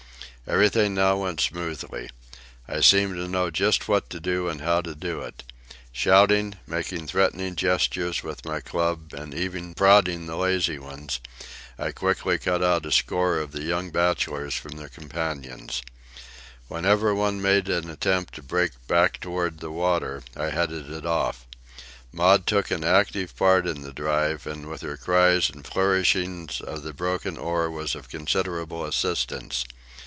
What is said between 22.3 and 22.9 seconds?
took an